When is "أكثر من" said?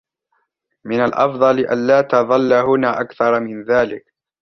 3.01-3.63